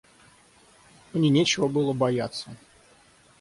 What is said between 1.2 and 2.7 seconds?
нечего было бояться.